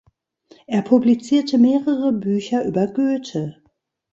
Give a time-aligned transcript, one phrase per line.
[0.65, 3.61] Er publizierte mehrere Bücher über Goethe.